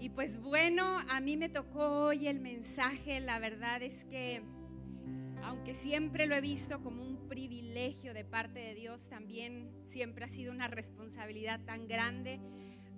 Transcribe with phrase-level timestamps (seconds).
[0.00, 4.42] Y pues bueno, a mí me tocó hoy el mensaje, la verdad es que
[5.44, 10.28] aunque siempre lo he visto como un privilegio de parte de Dios, también siempre ha
[10.28, 12.40] sido una responsabilidad tan grande,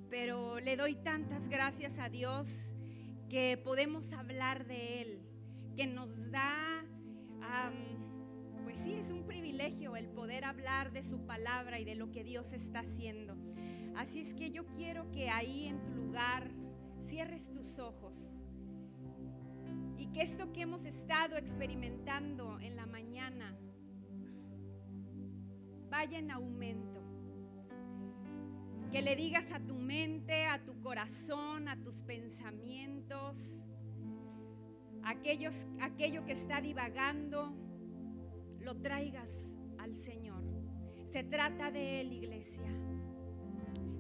[0.09, 2.75] pero le doy tantas gracias a Dios
[3.29, 5.21] que podemos hablar de Él,
[5.77, 6.87] que nos da,
[8.65, 12.25] pues sí, es un privilegio el poder hablar de su palabra y de lo que
[12.25, 13.37] Dios está haciendo.
[13.97, 16.51] Así es que yo quiero que ahí en tu lugar
[17.03, 18.37] cierres tus ojos
[19.97, 23.57] y que esto que hemos estado experimentando en la mañana
[25.89, 27.01] vaya en aumento.
[28.91, 33.65] Que le digas a tu mente, a tu corazón, a tus pensamientos,
[35.05, 37.53] aquellos, aquello que está divagando,
[38.61, 40.43] lo traigas al Señor.
[41.07, 42.73] Se trata de Él, iglesia.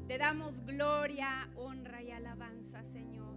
[0.06, 3.34] Te damos gloria, honra y alabanza, Señor.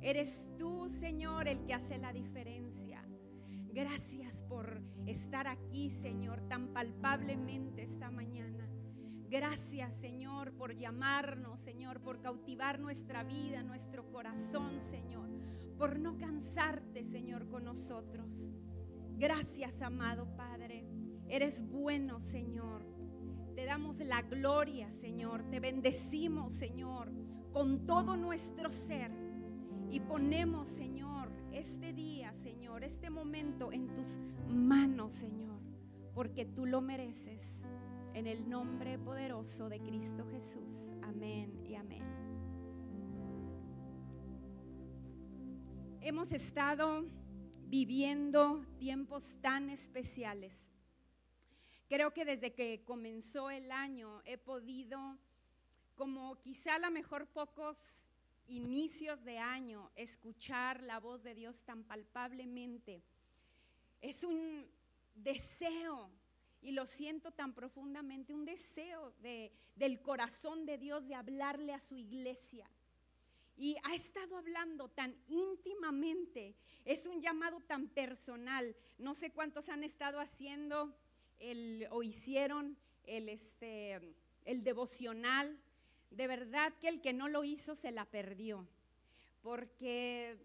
[0.00, 3.04] Eres tú, Señor, el que hace la diferencia.
[3.72, 8.66] Gracias por estar aquí, Señor, tan palpablemente esta mañana.
[9.28, 15.28] Gracias, Señor, por llamarnos, Señor, por cautivar nuestra vida, nuestro corazón, Señor,
[15.76, 18.52] por no cansarte, Señor, con nosotros.
[19.18, 20.86] Gracias, amado Padre.
[21.28, 22.93] Eres bueno, Señor.
[23.54, 25.44] Te damos la gloria, Señor.
[25.50, 27.12] Te bendecimos, Señor,
[27.52, 29.12] con todo nuestro ser.
[29.90, 35.60] Y ponemos, Señor, este día, Señor, este momento en tus manos, Señor,
[36.14, 37.70] porque tú lo mereces.
[38.12, 40.88] En el nombre poderoso de Cristo Jesús.
[41.02, 42.04] Amén y amén.
[46.00, 47.04] Hemos estado
[47.66, 50.70] viviendo tiempos tan especiales
[51.88, 55.18] Creo que desde que comenzó el año he podido,
[55.94, 57.76] como quizá a lo mejor pocos
[58.48, 63.02] inicios de año, escuchar la voz de Dios tan palpablemente.
[64.00, 64.66] Es un
[65.14, 66.10] deseo,
[66.62, 71.80] y lo siento tan profundamente, un deseo de, del corazón de Dios de hablarle a
[71.80, 72.68] su iglesia.
[73.56, 78.74] Y ha estado hablando tan íntimamente, es un llamado tan personal.
[78.98, 80.94] No sé cuántos han estado haciendo
[81.38, 84.14] el, o hicieron el, este,
[84.44, 85.58] el devocional.
[86.10, 88.66] De verdad que el que no lo hizo se la perdió.
[89.42, 90.38] Porque,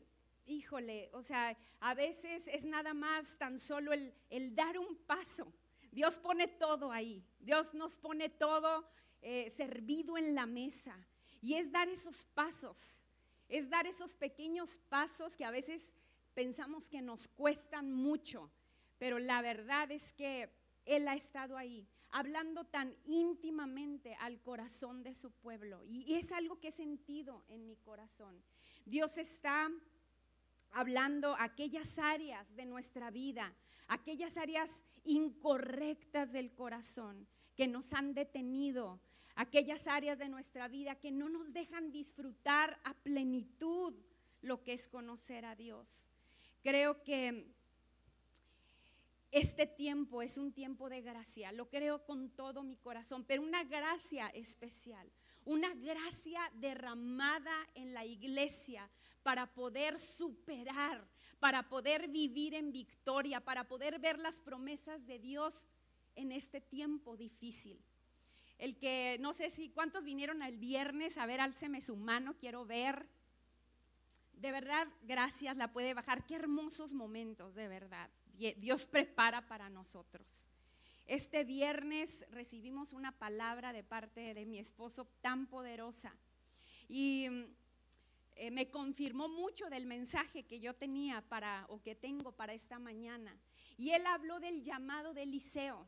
[0.46, 5.54] híjole, o sea, a veces es nada más tan solo el, el dar un paso.
[5.92, 7.24] Dios pone todo ahí.
[7.40, 8.88] Dios nos pone todo
[9.22, 10.96] eh, servido en la mesa.
[11.42, 13.06] Y es dar esos pasos.
[13.48, 15.96] Es dar esos pequeños pasos que a veces
[16.34, 18.52] pensamos que nos cuestan mucho.
[18.98, 20.50] Pero la verdad es que
[20.90, 25.84] él ha estado ahí, hablando tan íntimamente al corazón de su pueblo.
[25.86, 28.42] Y es algo que he sentido en mi corazón.
[28.86, 29.70] Dios está
[30.72, 33.54] hablando aquellas áreas de nuestra vida,
[33.88, 34.70] aquellas áreas
[35.04, 39.00] incorrectas del corazón que nos han detenido,
[39.36, 43.94] aquellas áreas de nuestra vida que no nos dejan disfrutar a plenitud
[44.42, 46.10] lo que es conocer a Dios.
[46.62, 47.54] Creo que
[49.32, 53.64] este tiempo es un tiempo de gracia, lo creo con todo mi corazón, pero una
[53.64, 55.12] gracia especial,
[55.46, 58.90] una gracia derramada en la iglesia
[59.22, 61.08] para poder superar,
[61.40, 65.68] para poder vivir en victoria, para poder ver las promesas de Dios
[66.16, 67.80] en este tiempo difícil.
[68.58, 71.18] El que, no sé si, ¿cuántos vinieron el viernes?
[71.18, 73.08] A ver, álceme su mano, quiero ver.
[74.34, 76.26] De verdad, gracias, la puede bajar.
[76.26, 78.10] Qué hermosos momentos, de verdad.
[78.58, 80.50] Dios prepara para nosotros.
[81.06, 86.16] Este viernes recibimos una palabra de parte de mi esposo tan poderosa
[86.88, 87.28] y
[88.36, 92.80] eh, me confirmó mucho del mensaje que yo tenía para o que tengo para esta
[92.80, 93.36] mañana.
[93.78, 95.86] Y él habló del llamado de Eliseo.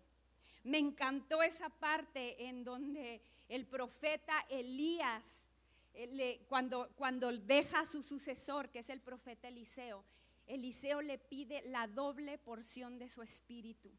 [0.63, 5.49] Me encantó esa parte en donde el profeta Elías,
[5.93, 10.03] eh, cuando, cuando deja a su sucesor, que es el profeta Eliseo,
[10.47, 13.91] Eliseo le pide la doble porción de su espíritu.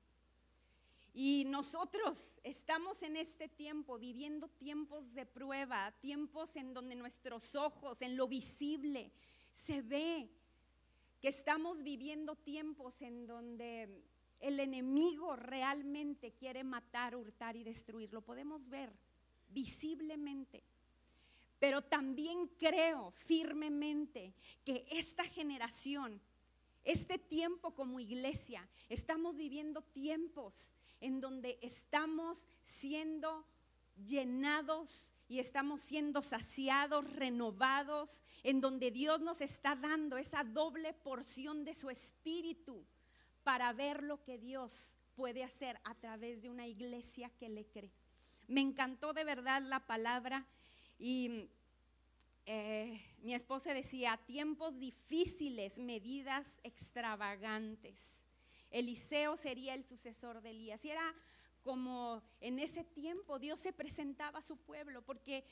[1.14, 8.00] Y nosotros estamos en este tiempo viviendo tiempos de prueba, tiempos en donde nuestros ojos,
[8.00, 9.12] en lo visible,
[9.52, 10.30] se ve
[11.20, 14.02] que estamos viviendo tiempos en donde
[14.40, 18.12] el enemigo realmente quiere matar, hurtar y destruir.
[18.12, 18.90] Lo podemos ver
[19.50, 20.62] visiblemente.
[21.60, 24.34] Pero también creo firmemente
[24.64, 26.20] que esta generación
[26.84, 33.44] este tiempo como iglesia, estamos viviendo tiempos en donde estamos siendo
[34.06, 41.64] llenados y estamos siendo saciados, renovados, en donde Dios nos está dando esa doble porción
[41.64, 42.84] de su espíritu
[43.42, 47.92] para ver lo que Dios puede hacer a través de una iglesia que le cree.
[48.48, 50.46] Me encantó de verdad la palabra
[50.98, 51.48] y
[52.44, 58.26] eh, mi esposa decía, tiempos difíciles, medidas extravagantes.
[58.70, 60.84] Eliseo sería el sucesor de Elías.
[60.84, 61.14] Y era
[61.62, 65.44] como en ese tiempo Dios se presentaba a su pueblo, porque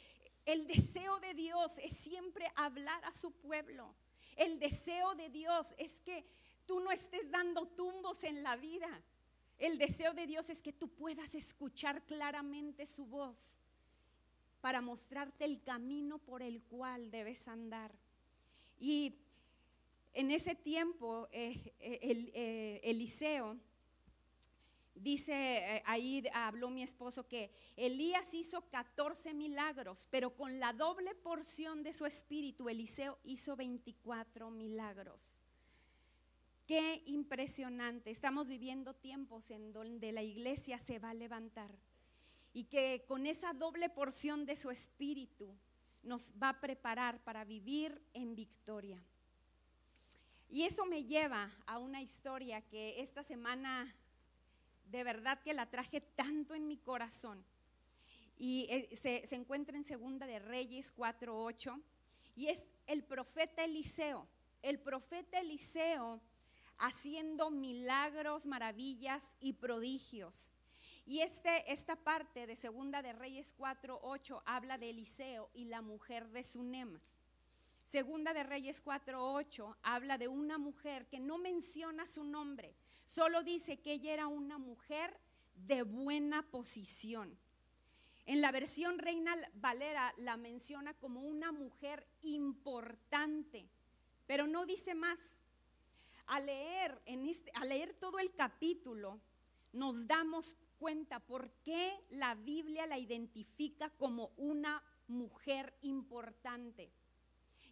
[0.44, 3.94] el deseo de Dios es siempre hablar a su pueblo.
[4.36, 6.24] El deseo de Dios es que
[6.66, 9.02] tú no estés dando tumbos en la vida.
[9.58, 13.59] El deseo de Dios es que tú puedas escuchar claramente su voz
[14.60, 17.92] para mostrarte el camino por el cual debes andar.
[18.78, 19.14] Y
[20.12, 23.56] en ese tiempo, eh, eh, el, eh, Eliseo
[24.94, 31.82] dice, ahí habló mi esposo que Elías hizo 14 milagros, pero con la doble porción
[31.82, 35.42] de su espíritu, Eliseo hizo 24 milagros.
[36.66, 38.10] Qué impresionante.
[38.10, 41.76] Estamos viviendo tiempos en donde la iglesia se va a levantar
[42.52, 45.54] y que con esa doble porción de su espíritu
[46.02, 49.02] nos va a preparar para vivir en victoria.
[50.48, 53.94] Y eso me lleva a una historia que esta semana
[54.90, 57.44] de verdad que la traje tanto en mi corazón.
[58.36, 61.80] Y eh, se, encuentra en Segunda de Reyes 4.8
[62.34, 64.26] y es el profeta Eliseo.
[64.62, 66.20] El profeta Eliseo
[66.78, 70.54] haciendo milagros, maravillas y prodigios.
[71.10, 76.28] Y este, esta parte de Segunda de Reyes 4.8 habla de Eliseo y la mujer
[76.28, 77.00] de Sunem.
[77.82, 82.76] Segunda de Reyes 4.8 habla de una mujer que no menciona su nombre,
[83.06, 85.18] solo dice que ella era una mujer
[85.56, 87.36] de buena posición.
[88.24, 93.68] En la versión Reina Valera la menciona como una mujer importante,
[94.28, 95.42] pero no dice más.
[96.26, 99.20] Al leer, en este, al leer todo el capítulo,
[99.72, 106.90] nos damos cuenta por qué la Biblia la identifica como una mujer importante.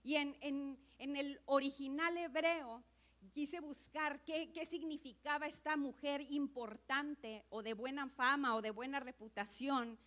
[0.04, 2.84] Y en, el original hebreo
[3.32, 9.00] quise buscar qué, qué, significaba esta mujer importante o de buena fama o de buena
[9.00, 9.98] reputación.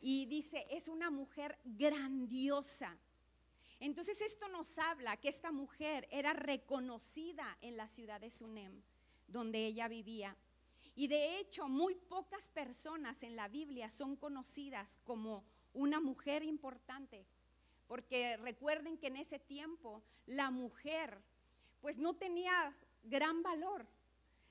[0.00, 2.96] Y dice, es una mujer grandiosa.
[3.80, 8.82] Entonces esto nos habla que esta mujer era reconocida en la ciudad de Sunem,
[9.26, 10.36] donde ella vivía.
[10.98, 17.24] Y de hecho, muy pocas personas en la Biblia son conocidas como una mujer importante,
[17.86, 21.22] porque recuerden que en ese tiempo la mujer
[21.80, 23.86] pues no tenía gran valor.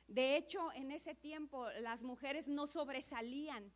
[0.08, 3.70] De hecho, en ese tiempo las mujeres no sobresalían,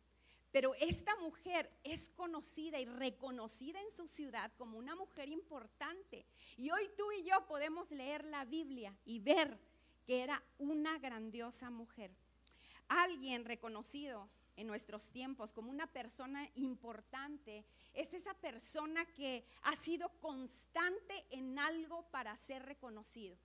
[0.50, 6.24] pero esta mujer es conocida y reconocida en su ciudad como una mujer importante.
[6.56, 9.58] Y hoy tú y yo podemos leer la Biblia y ver
[10.06, 12.10] que era una grandiosa mujer
[13.00, 20.08] alguien reconocido en nuestros tiempos como una persona importante es esa persona que ha sido
[20.20, 23.36] constante en algo para ser reconocido.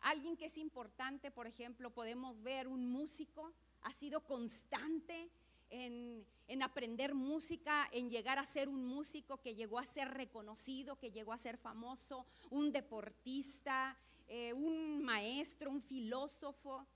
[0.00, 3.52] Alguien que es importante, por ejemplo, podemos ver un músico,
[3.82, 5.28] ha sido constante
[5.70, 6.24] en,
[6.62, 11.32] aprender música, en llegar a ser un músico que llegó a ser reconocido, que llegó
[11.32, 13.96] a ser famoso, un deportista,
[14.28, 16.86] eh, un maestro, un filósofo.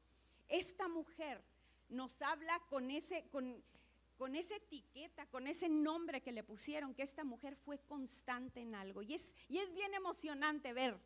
[0.48, 1.42] Esta mujer
[1.92, 3.62] nos habla con, ese, con,
[4.16, 8.74] con esa etiqueta, con ese nombre que le pusieron, que esta mujer fue constante en
[8.74, 9.02] algo.
[9.02, 10.98] Y es, y es bien emocionante ver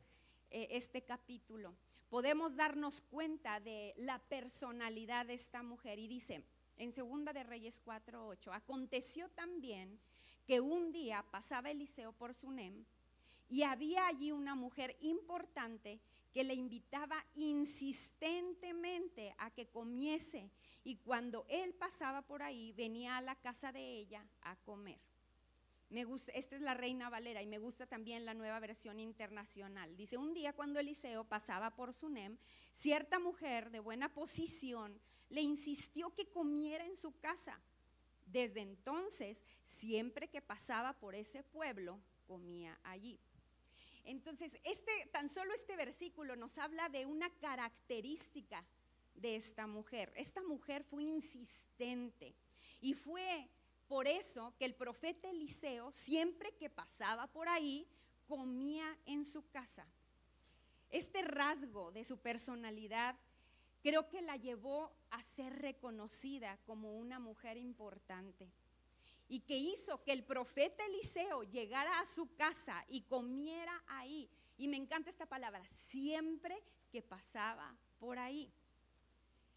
[0.51, 1.75] eh, este capítulo.
[2.09, 5.99] Podemos darnos cuenta de la personalidad de esta mujer.
[5.99, 6.43] Y dice
[6.77, 9.99] en Segunda de Reyes 4:8, aconteció también
[10.47, 12.85] que un día pasaba Eliseo por Sunem
[13.49, 16.01] y había allí una mujer importante
[16.33, 20.51] que le invitaba insistentemente a que comiese
[20.87, 25.01] y cuando él pasaba por ahí venía a la casa de ella a comer.
[25.91, 29.97] Me gusta, esta es la Reina Valera y me gusta también la nueva versión internacional.
[29.97, 32.39] Dice, un día cuando Eliseo pasaba por Sunem,
[32.73, 37.61] cierta mujer de buena posición le insistió que comiera en su casa.
[38.25, 43.19] Desde entonces, siempre que pasaba por ese pueblo, comía allí.
[44.05, 48.65] Entonces, este, tan solo este versículo nos habla de una característica
[49.17, 50.13] de esta mujer.
[50.17, 52.35] Esta mujer fue insistente
[52.81, 53.49] y fue
[53.89, 57.87] por eso que el profeta Eliseo, siempre que pasaba por ahí,
[58.27, 59.87] comía en su casa.
[60.91, 63.17] Este rasgo de su personalidad
[63.83, 68.51] creo que la llevó a ser reconocida como una mujer importante.
[69.29, 74.31] y que hizo que el profeta Eliseo llegara a su casa y comiera ahí.
[74.57, 78.53] Y me encanta esta palabra, siempre que pasaba por ahí.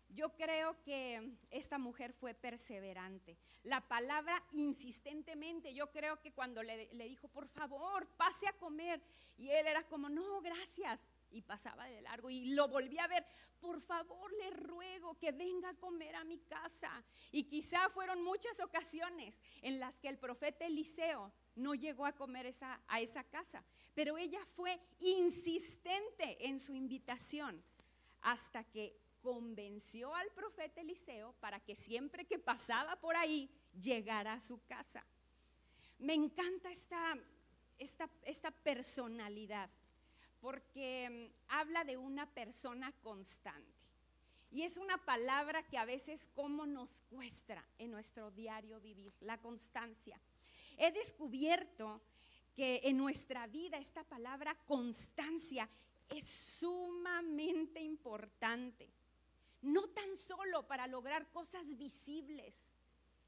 [0.10, 3.38] Yo creo que esta mujer fue perseverante.
[3.64, 9.00] La palabra insistentemente, yo creo que cuando le, dijo, por favor, pase a comer,
[9.38, 11.00] y él era como, no, gracias,
[11.30, 13.24] y pasaba de largo, y lo volví a ver,
[13.62, 17.04] por favor, le ruego que venga a comer a mi casa.
[17.32, 22.48] Y quizá fueron muchas ocasiones en las que el profeta Eliseo no llegó a comer
[22.48, 23.64] esa, a esa casa,
[23.94, 27.64] pero ella fue insistente en su invitación
[28.22, 33.50] hasta que convenció al profeta Eliseo para que siempre que pasaba por ahí
[33.80, 35.06] llegara a su casa.
[36.00, 37.18] Me encanta esta,
[37.78, 39.70] esta, esta personalidad
[40.42, 43.80] porque mm, habla de una persona constante.
[44.52, 49.38] Y es una palabra que a veces como nos cuesta en nuestro diario vivir, la
[49.38, 50.20] constancia.
[50.78, 52.02] He descubierto
[52.56, 55.70] que en nuestra vida esta palabra constancia
[56.10, 58.90] es sumamente importante
[59.62, 62.56] no tan solo para lograr cosas visibles,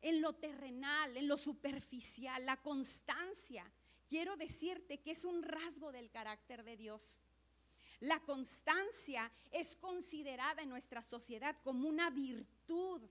[0.02, 3.70] en lo terrenal, en lo superficial, la constancia.
[4.08, 7.24] Quiero decirte que es un rasgo del carácter de Dios.
[8.00, 13.02] La constancia es considerada en nuestra sociedad como una virtud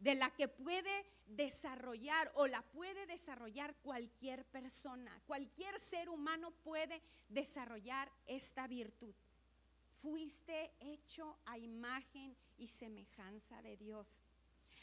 [0.00, 5.20] de la que puede desarrollar o la puede desarrollar cualquier persona.
[5.26, 9.14] Cualquier ser humano puede desarrollar esta virtud
[10.02, 14.22] fuiste hecho a imagen y semejanza de Dios.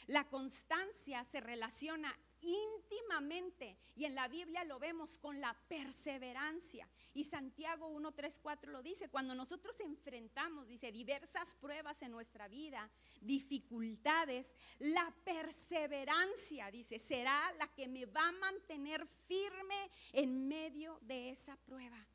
[0.06, 6.88] La constancia se relaciona íntimamente y en la Biblia lo vemos con la perseverancia.
[7.12, 12.46] Y Santiago 1, 3, 4 lo dice, cuando nosotros enfrentamos, dice, diversas pruebas en nuestra
[12.46, 12.88] vida,
[13.20, 21.30] dificultades, la perseverancia, dice, será la que me va a mantener firme en medio de
[21.30, 22.06] esa prueba.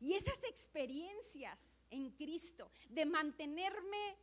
[0.00, 4.16] Y esas experiencias en Cristo de mantenerme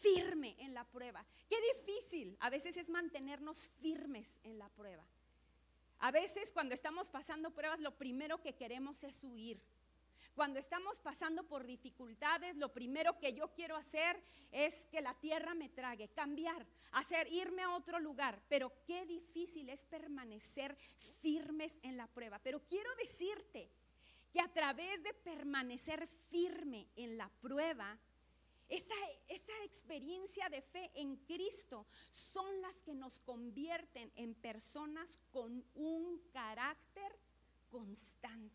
[0.00, 1.24] firme en la prueba.
[1.48, 5.04] Qué difícil a veces es mantenernos firmes en la prueba.
[6.00, 9.60] A veces cuando estamos pasando pruebas lo primero que queremos es huir.
[10.34, 15.54] Cuando estamos pasando por dificultades, lo primero que yo quiero hacer es que la tierra
[15.54, 18.42] me trague, cambiar, hacer, irme a otro lugar.
[18.46, 20.76] Pero qué difícil es permanecer
[21.22, 22.38] firmes en la prueba.
[22.40, 23.70] Pero quiero decirte
[24.36, 27.98] que a través de permanecer firme en la prueba,
[28.68, 28.94] esa,
[29.28, 36.20] esa, experiencia de fe en Cristo son las que nos convierten en personas con un
[36.34, 37.18] carácter
[37.70, 38.54] constante.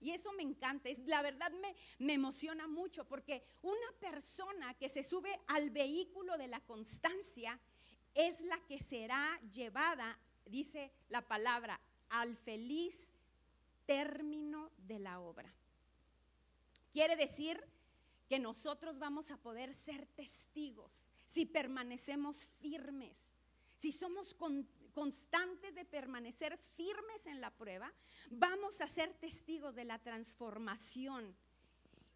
[0.00, 4.88] Y eso me encanta, es, la verdad me, me emociona mucho porque una persona que
[4.88, 7.58] se sube al vehículo de la constancia
[8.14, 10.16] es la que será llevada,
[10.46, 13.10] dice la palabra, al feliz
[13.86, 14.51] término
[14.92, 15.52] de la obra.
[16.90, 17.62] Quiere decir
[18.28, 23.16] que nosotros vamos a poder ser testigos si permanecemos firmes,
[23.78, 24.36] si somos
[24.92, 27.90] constantes de permanecer firmes en la prueba,
[28.30, 31.34] vamos a ser testigos de la transformación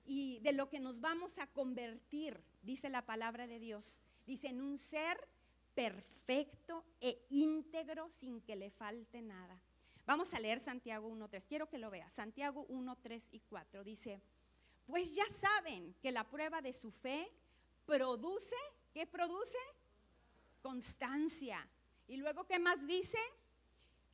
[0.04, 4.02] y de lo que nos vamos a convertir, dice la palabra de Dios.
[4.26, 5.16] Dice, en un ser
[5.74, 9.60] perfecto e íntegro sin que le falte nada.
[10.06, 11.46] Vamos a leer Santiago 1.3.
[11.48, 12.12] Quiero que lo veas.
[12.12, 14.22] Santiago 1.3 y 4 dice,
[14.86, 17.28] pues ya saben que la prueba de su fe
[17.84, 18.54] produce,
[18.94, 19.58] ¿qué produce?
[20.62, 21.68] Constancia.
[22.06, 23.18] Y luego, ¿qué más dice?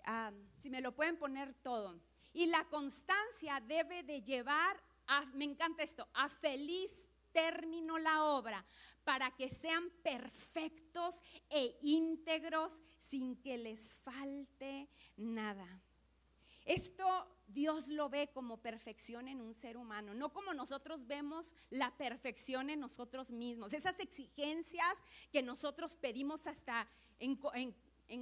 [0.04, 2.00] Ah, si me lo pueden poner todo.
[2.32, 8.64] Y la constancia debe de llevar, a, me encanta esto, a feliz término la obra,
[9.04, 11.20] para que sean perfectos
[11.50, 15.82] e íntegros sin que les falte nada.
[16.64, 17.04] Esto
[17.48, 22.70] Dios lo ve como perfección en un ser humano, no como nosotros vemos la perfección
[22.70, 23.72] en nosotros mismos.
[23.72, 24.94] Esas exigencias
[25.30, 27.36] que nosotros pedimos hasta en,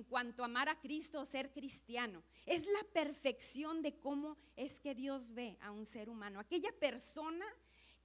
[0.05, 2.23] cuanto a amar a Cristo o ser cristiano.
[2.47, 6.41] Es la perfección de cómo es que Dios ve a un ser humano.
[6.41, 7.45] Aquella persona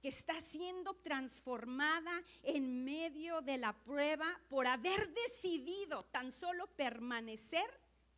[0.00, 7.68] que está siendo transformada en medio de la prueba por haber decidido tan solo permanecer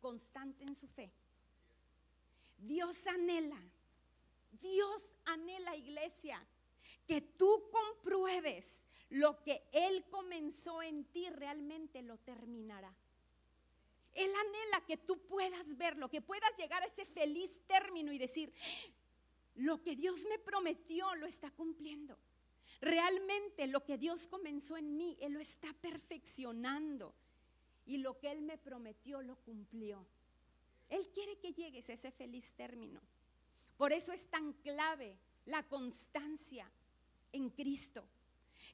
[0.01, 1.11] constante en su fe.
[2.57, 3.59] Dios anhela,
[4.51, 6.45] Dios anhela iglesia,
[7.07, 12.93] que tú compruebes lo que Él comenzó en ti realmente lo terminará.
[14.13, 18.53] Él anhela que tú puedas verlo, que puedas llegar a ese feliz término y decir,
[19.59, 22.17] lo que Dios me prometió lo está cumpliendo.
[22.81, 27.13] Realmente lo que Dios comenzó en mí, Él lo está perfeccionando.
[27.85, 30.05] y lo que Él me prometió lo cumplió.
[30.89, 33.01] Él quiere que llegues a ese feliz término.
[33.77, 36.69] Por eso es tan clave la constancia
[37.31, 38.07] en Cristo.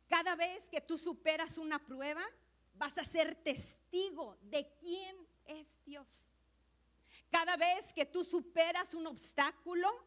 [0.09, 2.25] Cada vez que tú superas una prueba,
[2.73, 5.15] vas a ser testigo de quién
[5.45, 6.33] es Dios.
[7.31, 10.04] Cada vez que tú superas un obstáculo,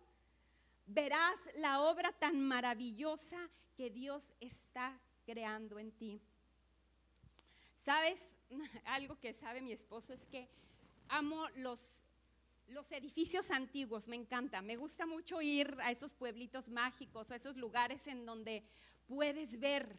[0.89, 3.37] verás la obra tan maravillosa
[3.77, 6.21] que Dios está creando en ti.
[7.75, 8.35] ¿Sabes?
[8.87, 10.49] Algo que sabe mi esposo es que
[11.09, 12.03] amo los,
[12.69, 14.63] los edificios antiguos, me encanta.
[14.63, 18.65] Me gusta mucho ir a esos pueblitos mágicos, a esos lugares en donde
[19.07, 19.99] puedes ver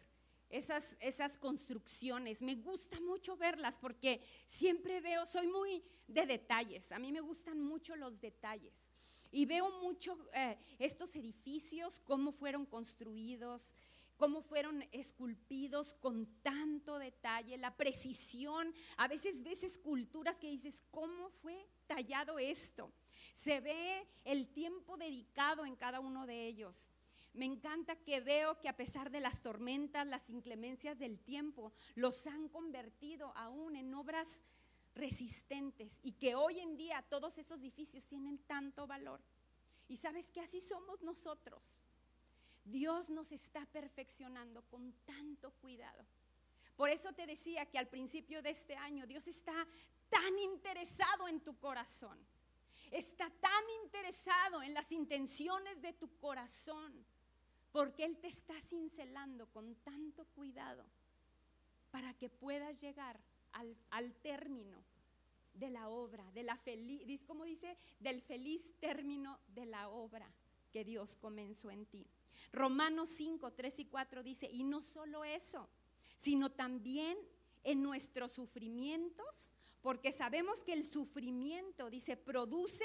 [0.50, 2.42] esas, esas construcciones.
[2.42, 7.60] Me gusta mucho verlas porque siempre veo, soy muy de detalles, a mí me gustan
[7.60, 8.90] mucho los detalles.
[9.30, 13.74] Y veo mucho eh, estos edificios, cómo fueron construidos,
[14.16, 18.74] cómo fueron esculpidos con tanto detalle, la precisión.
[18.98, 22.92] A veces ves esculturas que dices, ¿cómo fue tallado esto?
[23.32, 26.90] Se ve el tiempo dedicado en cada uno de ellos.
[27.32, 32.26] Me encanta que veo que a pesar de las tormentas, las inclemencias del tiempo, los
[32.26, 34.44] han convertido aún en obras
[35.00, 39.20] resistentes y que hoy en día todos esos edificios tienen tanto valor.
[39.88, 41.80] Y sabes que así somos nosotros.
[42.64, 46.04] Dios nos está perfeccionando con tanto cuidado.
[46.76, 49.66] Por eso te decía que al principio de este año Dios está
[50.08, 52.18] tan interesado en tu corazón.
[52.90, 57.04] Está tan interesado en las intenciones de tu corazón.
[57.72, 60.84] Porque Él te está cincelando con tanto cuidado
[61.90, 63.18] para que puedas llegar
[63.90, 64.82] al, término
[65.54, 70.30] de la obra, de la feliz, como dice, del feliz término de la obra
[70.72, 72.06] que Dios comenzó en ti.
[72.52, 75.68] Romanos 5, 3 y 4 dice, y no solo eso,
[76.16, 77.18] sino también
[77.64, 79.52] en nuestros sufrimientos,
[79.82, 82.84] porque sabemos que el sufrimiento, dice, produce,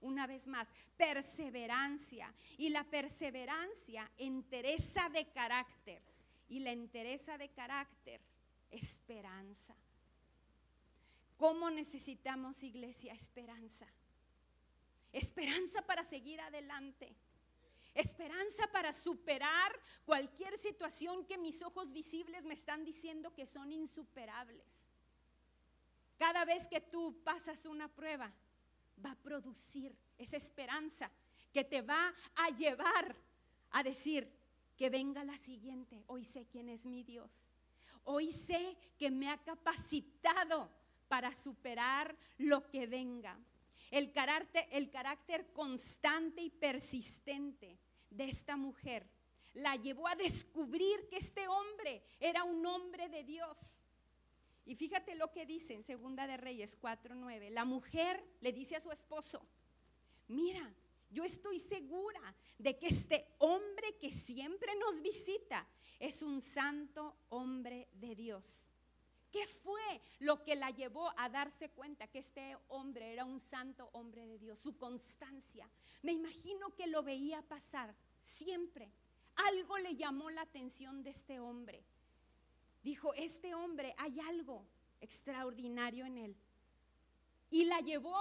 [0.00, 2.32] una vez más, perseverancia.
[2.56, 6.02] Y la perseverancia, entereza de carácter.
[6.48, 8.20] Y la entereza de carácter,
[8.70, 9.76] esperanza.
[11.40, 13.86] ¿Cómo necesitamos, iglesia, esperanza?
[15.10, 17.16] Esperanza para seguir adelante.
[17.94, 19.72] Esperanza para superar
[20.04, 24.90] cualquier situación que mis ojos visibles me están diciendo que son insuperables.
[26.18, 28.30] Cada vez que tú pasas una prueba,
[29.02, 31.10] va a producir esa esperanza
[31.54, 33.16] que te va a llevar
[33.70, 34.30] a decir
[34.76, 36.04] que venga la siguiente.
[36.06, 37.48] Hoy sé quién es mi Dios.
[38.04, 40.70] Hoy sé que me ha capacitado
[41.10, 43.36] para superar lo que venga.
[43.90, 47.76] El carácter, constante y persistente
[48.10, 49.10] de esta mujer
[49.54, 53.84] la llevó a descubrir que este hombre era un hombre de Dios.
[54.64, 57.50] Y fíjate lo que dice en Segunda de Reyes 4:9.
[57.50, 59.44] La mujer le dice a su esposo,
[60.28, 60.72] "Mira,
[61.10, 65.66] yo estoy segura de que este hombre que siempre nos visita
[65.98, 68.72] es un santo hombre de Dios."
[69.30, 73.88] ¿Qué fue lo que la llevó a darse cuenta que este hombre era un santo
[73.92, 74.58] hombre de Dios?
[74.58, 75.68] Su constancia.
[76.02, 78.90] Me imagino que lo veía pasar siempre.
[79.36, 81.84] Algo le llamó la atención de este hombre.
[82.82, 84.66] Dijo, este hombre hay algo
[85.00, 86.36] extraordinario en él.
[87.50, 88.16] Y la llevó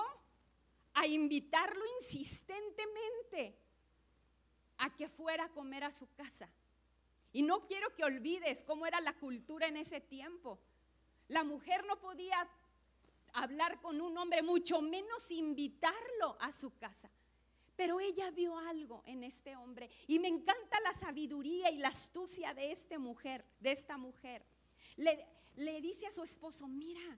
[0.93, 3.58] a invitarlo insistentemente
[4.78, 6.50] a que fuera a comer a su casa.
[7.32, 10.60] Y no quiero que olvides cómo era la cultura en ese tiempo.
[11.30, 12.48] La mujer no podía
[13.34, 17.10] hablar con un hombre, mucho menos invitarlo a su casa.
[17.76, 22.54] Pero ella vio algo en este hombre y me encanta la sabiduría y la astucia
[22.54, 24.44] de esta mujer, de esta mujer.
[24.98, 27.18] Le, le dice a su esposo, mira,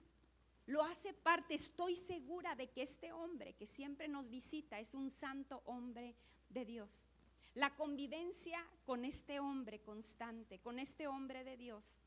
[0.66, 5.10] lo hace parte, estoy segura de que este hombre que siempre nos visita es un
[5.10, 6.14] santo hombre
[6.48, 7.08] de Dios.
[7.54, 12.02] La convivencia con este hombre constante, con este hombre de Dios,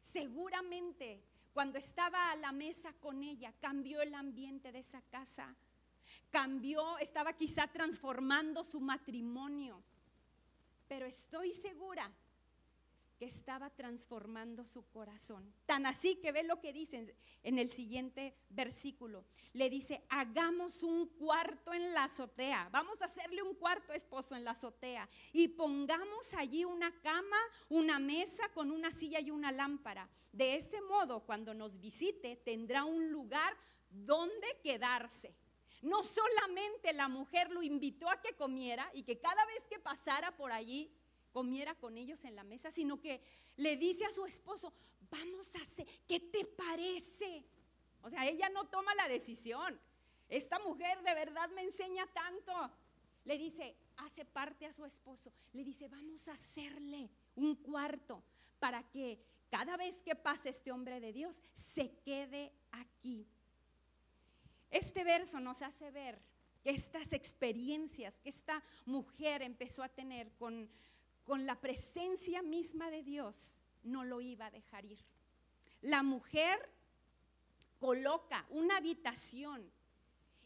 [0.00, 1.22] seguramente
[1.58, 5.56] cuando estaba a la mesa con ella, cambió el ambiente de esa casa.
[6.30, 9.82] Cambió, estaba quizá transformando su matrimonio.
[10.86, 12.08] Pero estoy segura
[13.18, 15.52] que estaba transformando su corazón.
[15.66, 19.24] Tan así que ve lo que dice en el siguiente versículo.
[19.52, 22.68] Le dice, hagamos un cuarto en la azotea.
[22.70, 25.08] Vamos a hacerle un cuarto esposo en la azotea.
[25.32, 30.08] Y pongamos allí una cama, una mesa con una silla y una lámpara.
[30.32, 33.56] De ese modo, cuando nos visite, tendrá un lugar
[33.90, 35.34] donde quedarse.
[35.82, 40.36] No solamente la mujer lo invitó a que comiera y que cada vez que pasara
[40.36, 40.92] por allí
[41.32, 43.20] comiera con ellos en la mesa, sino que
[43.56, 44.72] le dice a su esposo,
[45.10, 47.44] vamos a hacer, ¿qué te parece
[48.02, 49.78] O sea, ella no toma la decisión.
[50.28, 52.70] Esta mujer de verdad me enseña tanto.
[53.24, 55.32] Le dice, hace parte a su esposo.
[55.52, 58.22] Le dice, vamos a hacerle un cuarto
[58.58, 59.18] para que
[59.50, 63.26] cada vez que pase este hombre de Dios se quede aquí.
[64.70, 66.20] Este verso nos hace ver
[66.62, 70.68] que estas experiencias que esta mujer empezó a tener con,
[71.28, 74.98] con la presencia misma de Dios, no lo iba a dejar ir.
[75.82, 76.58] La mujer
[77.78, 79.70] coloca una habitación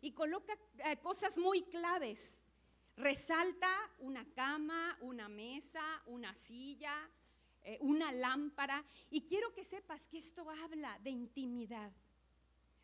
[0.00, 2.44] y coloca eh, cosas muy claves.
[2.96, 7.08] Resalta una cama, una mesa, una silla,
[7.62, 8.84] eh, una lámpara.
[9.08, 11.92] Y quiero que sepas que esto habla de intimidad.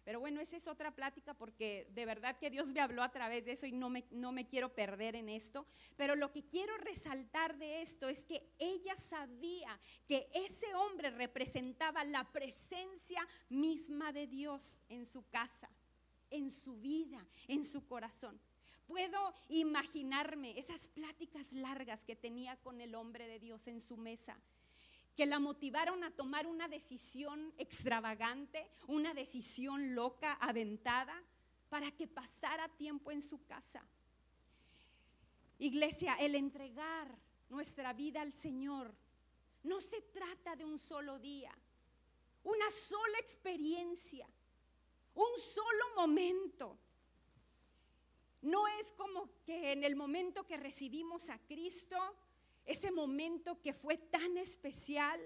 [0.08, 3.44] Pero bueno, esa es otra plática porque de verdad que Dios me habló a través
[3.44, 5.66] de eso y no me, no me quiero perder en esto.
[5.98, 12.04] Pero lo que quiero resaltar de esto es que ella sabía que ese hombre representaba
[12.04, 15.68] la presencia misma de Dios en su casa,
[16.30, 18.40] en su vida, en su corazón.
[18.86, 24.40] Puedo imaginarme esas pláticas largas que tenía con el hombre de Dios en su mesa
[25.18, 31.24] que la motivaron a tomar una decisión extravagante, una decisión loca, aventada,
[31.68, 33.84] para que pasara tiempo en su casa.
[35.58, 38.94] Iglesia, el entregar nuestra vida al Señor
[39.64, 41.52] no se trata de un solo día,
[42.44, 44.28] una sola experiencia,
[45.16, 46.78] un solo momento.
[48.42, 51.98] No es como que en el momento que recibimos a Cristo,
[52.68, 55.18] ese momento que fue tan especial,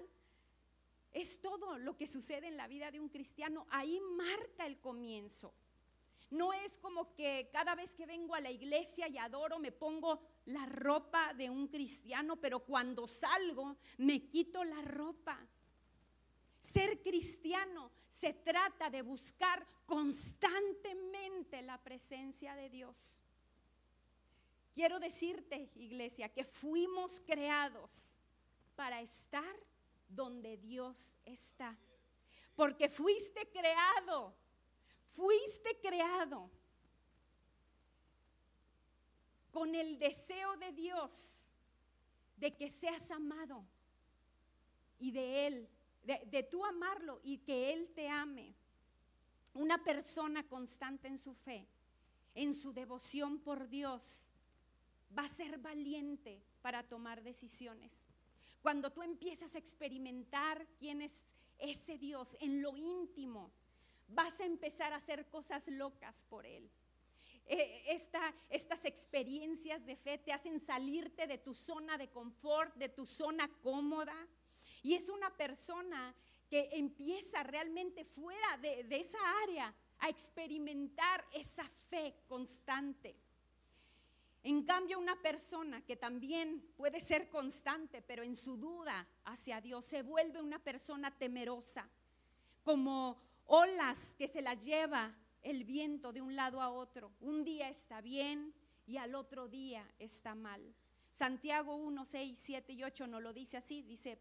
[1.11, 3.67] es todo lo que sucede en la vida de un cristiano.
[3.69, 5.53] Ahí marca el comienzo.
[6.31, 10.21] No es como que cada vez que vengo a la iglesia y adoro me pongo
[10.45, 15.37] la ropa de un cristiano, pero cuando salgo me quito la ropa.
[16.61, 23.19] Ser cristiano se trata de buscar constantemente la presencia de Dios.
[24.73, 28.19] Quiero decirte, iglesia, que fuimos creados
[28.75, 29.55] para estar
[30.09, 31.77] donde Dios está.
[32.55, 34.33] Porque fuiste creado,
[35.11, 36.49] fuiste creado
[39.51, 41.51] con el deseo de Dios
[42.37, 43.63] de que seas amado
[44.99, 45.69] y de Él,
[46.03, 48.55] de, tú amarlo y que Él te ame.
[49.53, 51.67] Una persona constante en su fe,
[52.33, 54.31] en su devoción por Dios
[55.17, 58.05] va a ser valiente para tomar decisiones.
[58.61, 61.11] Cuando tú empiezas a experimentar quién es
[61.59, 63.51] ese Dios en lo íntimo,
[64.07, 66.69] vas a empezar a hacer cosas locas por Él.
[67.45, 67.99] Eh,
[68.49, 73.49] estas experiencias de fe te hacen salirte de tu zona de confort, de tu zona
[73.61, 74.15] cómoda.
[74.81, 76.15] Y es una persona
[76.49, 83.15] que empieza realmente fuera de esa área a experimentar esa fe constante.
[84.43, 89.85] En cambio, una persona que también puede ser constante, pero en su duda hacia Dios,
[89.85, 91.89] se vuelve una persona temerosa,
[92.61, 97.13] como olas que se las lleva el viento de un lado a otro.
[97.21, 98.53] Un día está bien
[98.85, 100.75] y al otro día está mal.
[101.09, 104.19] Santiago 1, 6, 7 y 8 no lo dice así, dice,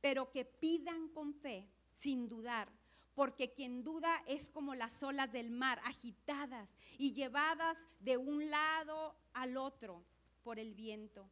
[0.00, 2.70] pero que pidan con fe, sin dudar,
[3.14, 9.16] porque quien duda es como las olas del mar, agitadas y llevadas de un lado
[9.32, 10.04] al otro
[10.42, 11.28] por el viento.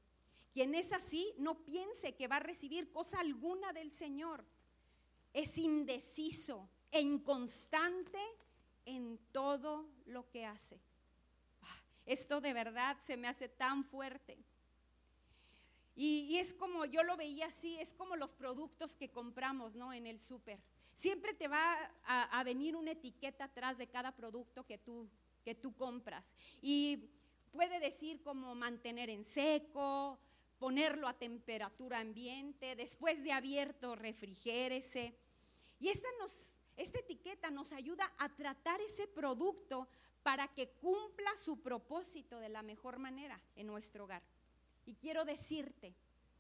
[0.52, 4.44] Quien es así, no piense que va a recibir cosa alguna del Señor.
[5.32, 8.18] Es indeciso e inconstante
[8.84, 10.80] en todo lo que hace.
[11.62, 14.38] Ah, esto de verdad se me hace tan fuerte.
[16.00, 19.92] Y, es como, yo lo veía así, es como los productos que compramos, ¿no?
[19.92, 20.60] En el súper.
[20.98, 25.08] Siempre te va a, venir una etiqueta atrás de cada producto que tú,
[25.44, 26.34] que tú compras.
[26.60, 27.08] Y
[27.52, 30.18] puede decir como mantener en seco,
[30.58, 35.14] ponerlo a temperatura ambiente, después de abierto refrigérese.
[35.78, 39.86] Y esta, nos, esta etiqueta nos ayuda a tratar ese producto
[40.24, 44.24] para que cumpla su propósito de la mejor manera en nuestro hogar.
[44.84, 45.94] Y quiero decirte,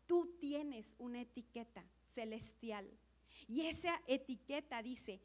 [0.08, 2.90] tú tienes una etiqueta celestial
[3.46, 5.20] y esa etiqueta dice,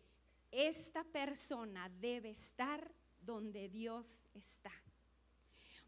[0.51, 4.71] esta persona debe estar donde Dios está.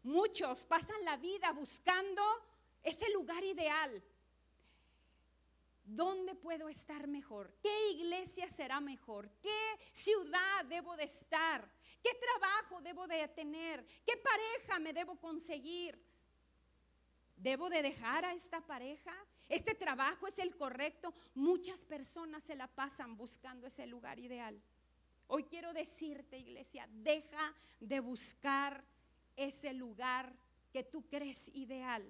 [0.02, 2.22] Muchos pasan la vida buscando
[2.82, 4.02] ese lugar ideal.
[5.84, 7.52] ¿Dónde puedo estar mejor?
[7.62, 9.30] ¿Qué iglesia será mejor?
[9.40, 11.68] ¿Qué ciudad debo de estar?
[12.02, 13.86] ¿Qué trabajo debo de tener?
[14.04, 15.96] ¿Qué pareja me debo conseguir?
[17.36, 19.14] ¿Debo de dejar a esta pareja?
[19.48, 21.14] Este trabajo es el correcto.
[21.34, 24.60] Muchas personas se la pasan buscando ese lugar ideal.
[25.28, 28.84] Hoy quiero decirte, iglesia, deja de buscar
[29.36, 30.32] ese lugar
[30.72, 32.04] que tú crees ideal.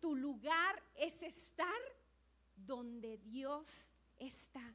[0.00, 1.68] Tu lugar es estar
[2.56, 4.74] donde Dios está.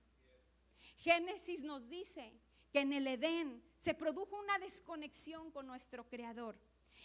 [0.98, 2.34] Génesis nos dice
[2.72, 6.58] que en el Edén se produjo una desconexión con nuestro Creador.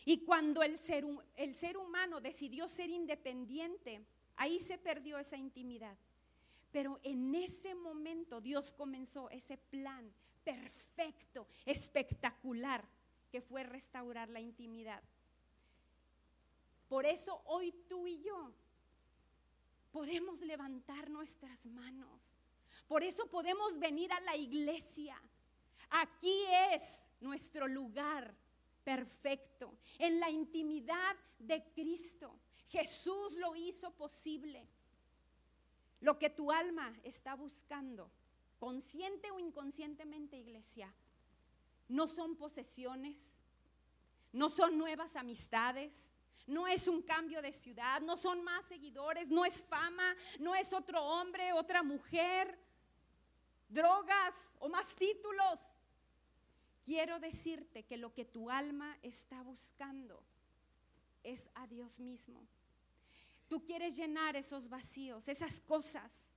[0.04, 1.04] Y cuando el ser,
[1.36, 4.04] el ser humano decidió ser independiente,
[4.38, 5.96] ahí se perdió esa intimidad.
[6.72, 10.10] Pero en ese momento Dios comenzó ese plan
[10.44, 12.84] perfecto, espectacular,
[13.30, 15.02] que fue restaurar la intimidad.
[16.88, 18.52] Por eso hoy tú y yo
[19.92, 22.36] podemos levantar nuestras manos.
[22.86, 25.20] Por eso podemos venir a la iglesia.
[25.90, 28.34] Aquí es nuestro lugar
[28.84, 32.38] perfecto, en la intimidad de Cristo.
[32.68, 34.66] Jesús lo hizo posible.
[36.00, 38.10] Lo que tu alma está buscando,
[38.58, 40.92] consciente o inconscientemente, iglesia,
[41.88, 43.34] no son posesiones,
[44.32, 46.14] no son nuevas amistades,
[46.46, 50.72] no es un cambio de ciudad, no son más seguidores, no es fama, no es
[50.72, 52.58] otro hombre, otra mujer,
[53.68, 55.58] drogas o más títulos.
[56.84, 60.22] Quiero decirte que lo que tu alma está buscando
[61.22, 62.46] es a Dios mismo.
[63.48, 66.34] Tú quieres llenar esos vacíos, esas cosas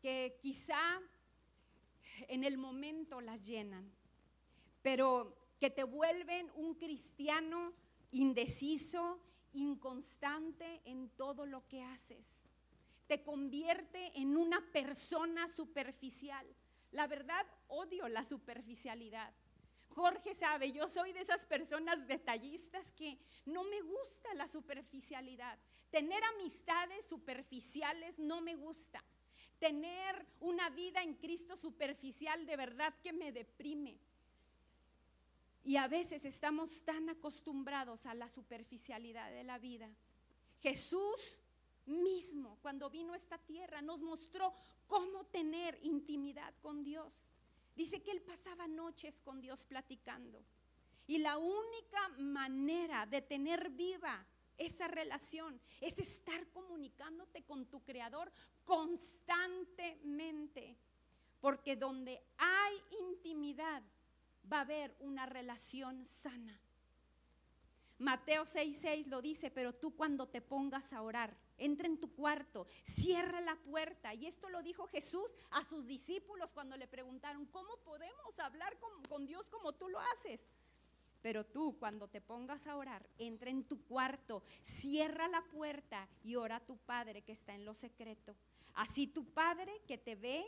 [0.00, 1.00] que quizá
[2.28, 3.90] en el momento las llenan,
[4.82, 7.72] pero que te vuelven un cristiano
[8.12, 9.20] indeciso,
[9.52, 12.48] inconstante en todo lo que haces.
[13.06, 16.46] Te convierte en una persona superficial.
[16.92, 19.32] La verdad, odio la superficialidad.
[19.96, 25.58] Jorge sabe, yo soy de esas personas detallistas que no me gusta la superficialidad.
[25.90, 29.02] Tener amistades superficiales no me gusta.
[29.58, 33.96] Tener una vida en Cristo superficial de verdad que me deprime.
[35.64, 39.88] Y a veces estamos tan acostumbrados a la superficialidad de la vida.
[40.60, 41.40] Jesús
[41.86, 44.52] mismo, cuando vino a esta tierra, nos mostró
[44.88, 47.30] cómo tener intimidad con Dios.
[47.76, 50.44] Dice que él pasaba noches con Dios platicando.
[51.06, 54.26] Y la única manera de tener viva
[54.58, 58.32] esa relación es estar comunicándote con tu creador
[58.64, 60.76] constantemente.
[61.40, 62.74] Porque donde hay
[63.08, 63.84] intimidad,
[64.50, 66.58] va a haber una relación sana.
[67.98, 72.66] Mateo 6:6 lo dice, pero tú cuando te pongas a orar, entra en tu cuarto,
[72.84, 74.12] cierra la puerta.
[74.14, 79.02] Y esto lo dijo Jesús a sus discípulos cuando le preguntaron, ¿cómo podemos hablar con,
[79.04, 80.50] con Dios como tú lo haces?
[81.22, 86.36] Pero tú cuando te pongas a orar, entra en tu cuarto, cierra la puerta y
[86.36, 88.36] ora a tu Padre que está en lo secreto.
[88.74, 90.44] Así tu Padre que te ve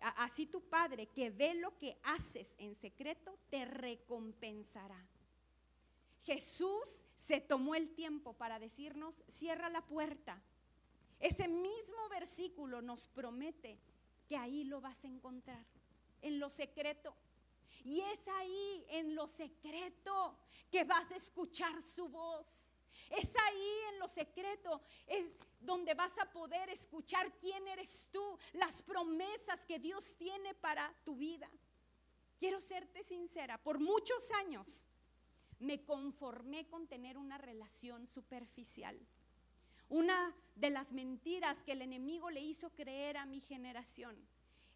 [0.00, 5.02] Así tu Padre que ve lo que haces en secreto, te recompensará.
[6.26, 10.42] Jesús se tomó el tiempo para decirnos, cierra la puerta.
[11.20, 13.78] Ese mismo versículo nos promete
[14.28, 15.64] que ahí lo vas a encontrar,
[16.22, 17.14] en lo secreto.
[17.84, 20.36] Y es ahí, en lo secreto,
[20.68, 22.72] que vas a escuchar su voz.
[23.10, 28.82] Es ahí en lo secreto, es donde vas a poder escuchar quién eres tú, las
[28.82, 31.48] promesas que Dios tiene para tu vida.
[32.40, 34.88] Quiero serte sincera, por muchos años
[35.58, 38.98] me conformé con tener una relación superficial.
[39.88, 44.16] Una de las mentiras que el enemigo le hizo creer a mi generación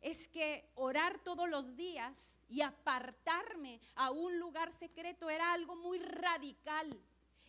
[0.01, 5.99] es que orar todos los días y apartarme a un lugar secreto era algo muy
[5.99, 6.89] radical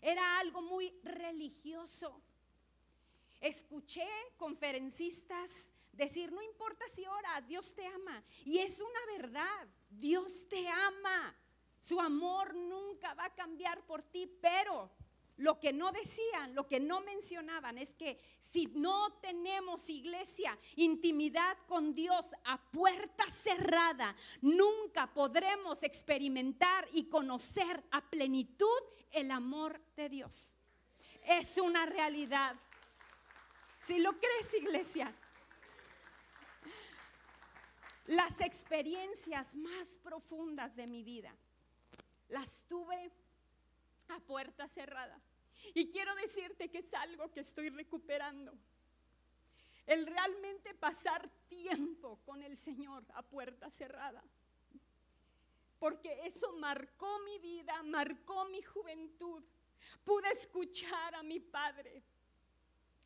[0.02, 2.22] era algo muy religioso.
[3.39, 8.24] Escuché conferencistas decir, no importa si oras, Dios te ama.
[8.46, 11.36] Y es una verdad, Dios te ama.
[11.82, 14.91] Su amor nunca va a cambiar por ti, pero
[15.38, 21.58] lo que no decían, lo que no mencionaban es que si no tenemos iglesia, intimidad
[21.67, 28.67] con Dios a puerta cerrada, nunca podremos experimentar y conocer a plenitud
[29.12, 30.56] el amor de Dios.
[31.24, 32.56] Es una realidad.
[33.80, 35.12] Si lo crees, iglesia,
[38.06, 41.36] las experiencias más profundas de mi vida
[42.32, 43.12] las tuve
[44.10, 45.20] a puerta cerrada.
[45.74, 48.54] Y quiero decirte que es algo que estoy recuperando.
[49.86, 54.24] El realmente pasar tiempo con el Señor a puerta cerrada.
[55.80, 59.44] Porque eso marcó mi vida, marcó mi juventud.
[60.04, 62.04] Pude escuchar a mi Padre.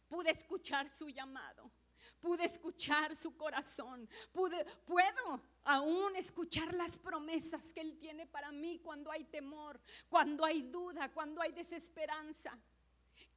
[0.09, 1.71] Pude escuchar su llamado.
[2.19, 4.07] Pude escuchar su corazón.
[4.31, 10.45] Pude, puedo aún escuchar las promesas que Él tiene para mí cuando hay temor, cuando
[10.45, 12.57] hay duda, cuando hay desesperanza.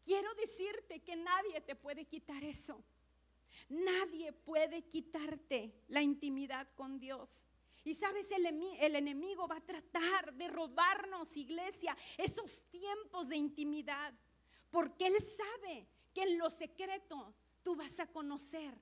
[0.05, 2.83] Quiero decirte que nadie te puede quitar eso.
[3.69, 7.47] Nadie puede quitarte la intimidad con Dios.
[7.85, 14.13] Y sabes, el, el, enemigo va a tratar de robarnos, iglesia, esos tiempos de intimidad.
[14.71, 18.75] Porque Él sabe que en lo secreto tú vas a conocer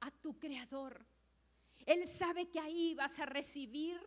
[0.00, 1.04] a tu Creador.
[1.86, 4.00] Él sabe que ahí vas a recibir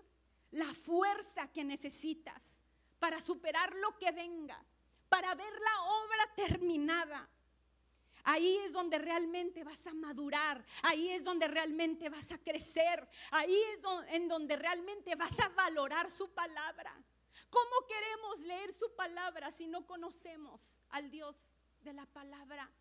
[0.51, 2.61] la fuerza que necesitas
[2.99, 4.63] para superar lo que venga,
[5.09, 7.29] para ver la obra terminada.
[8.23, 13.55] Ahí es donde realmente vas a madurar, ahí es donde realmente vas a crecer, ahí
[13.73, 13.79] es
[14.13, 16.91] en donde realmente vas a valorar su palabra.
[17.51, 21.37] ¿Cómo queremos leer su palabra si no conocemos al Dios
[21.81, 22.71] de la palabra?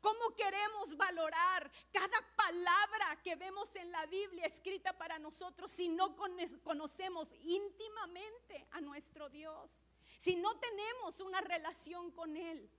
[0.00, 6.16] ¿Cómo queremos valorar cada palabra que vemos en la Biblia escrita para nosotros si no
[6.16, 9.70] conocemos íntimamente a nuestro Dios?
[10.18, 12.70] Si no tenemos una relación con Él.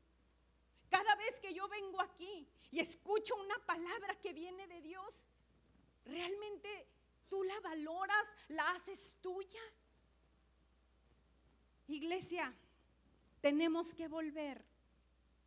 [0.89, 5.27] Cada vez que yo vengo aquí y escucho una palabra que viene de Dios,
[6.05, 6.87] ¿realmente
[7.29, 9.61] tú la valoras, la haces tuya?
[11.87, 12.53] Iglesia,
[13.41, 14.63] tenemos que volver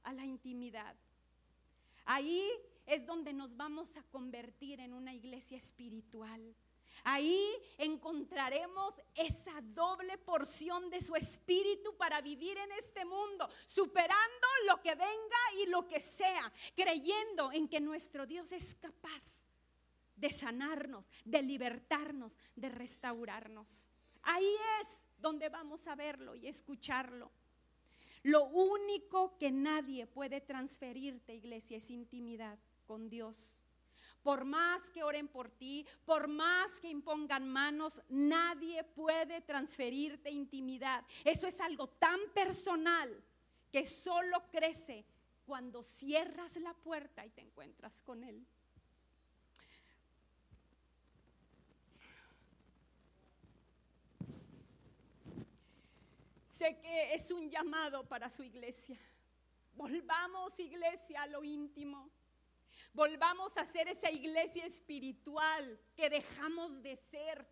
[0.02, 0.96] a la intimidad.
[2.04, 2.50] Ahí
[2.86, 6.54] es donde nos vamos a convertir en una iglesia espiritual.
[7.02, 7.46] Ahí
[7.78, 14.94] encontraremos esa doble porción de su espíritu para vivir en este mundo, superando lo que
[14.94, 19.46] venga y lo que sea, creyendo en que nuestro Dios es capaz
[20.16, 23.88] de sanarnos, de libertarnos, de restaurarnos.
[24.22, 27.30] Ahí es donde vamos a verlo y escucharlo.
[28.24, 33.60] Lo único que nadie puede transferirte, iglesia, es intimidad con Dios.
[34.22, 41.04] Por más que oren por ti, por más que impongan manos, nadie puede transferirte intimidad.
[41.22, 43.22] Eso es algo tan personal
[43.70, 45.04] que solo crece
[45.44, 48.46] cuando cierras la puerta y te encuentras con Él.
[56.56, 58.96] Sé que es un llamado para su iglesia.
[59.74, 62.08] Volvamos, iglesia, a lo íntimo.
[62.92, 67.44] Volvamos a ser esa iglesia espiritual que dejamos de ser.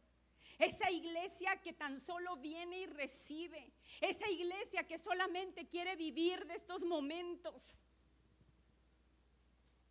[0.57, 3.73] Esa iglesia que tan solo viene y recibe.
[4.01, 7.83] Esa iglesia que solamente quiere vivir de estos momentos.